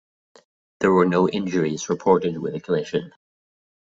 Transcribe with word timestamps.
There 0.79 0.91
were 0.91 1.05
no 1.05 1.29
injuries 1.29 1.87
reported 1.87 2.35
with 2.39 2.53
the 2.53 2.59
collision. 2.59 3.13